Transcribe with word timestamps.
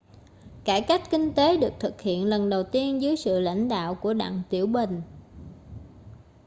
cải 0.65 0.81
cách 0.87 1.01
kinh 1.11 1.33
tế 1.33 1.57
được 1.57 1.73
thực 1.79 2.01
hiện 2.01 2.25
lần 2.25 2.49
đầu 2.49 2.63
tiên 2.63 3.01
dưới 3.01 3.15
sự 3.15 3.39
lãnh 3.39 3.69
đạo 3.69 3.95
của 3.95 4.13
đặng 4.13 4.41
tiểu 4.49 4.67
bình 4.67 5.01